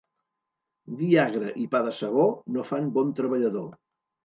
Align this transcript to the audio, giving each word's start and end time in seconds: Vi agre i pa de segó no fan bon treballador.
Vi 1.01 1.09
agre 1.25 1.51
i 1.65 1.67
pa 1.77 1.83
de 1.89 1.95
segó 1.99 2.27
no 2.57 2.67
fan 2.73 2.91
bon 2.99 3.15
treballador. 3.23 3.71